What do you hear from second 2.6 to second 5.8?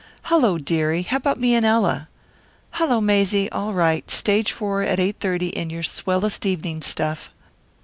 "Hullo, Maizie. All right. Stage Four, at 8:30, in